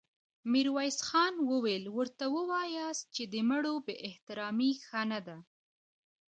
ميرويس 0.51 0.97
خان 1.07 1.33
وويل: 1.51 1.83
ورته 1.97 2.25
وواياست 2.35 3.05
چې 3.15 3.23
د 3.33 3.35
مړو 3.49 3.75
بې 3.85 3.95
احترامې 4.07 4.71
ښه 4.85 5.01
نه 5.11 5.19
ده. 5.27 5.37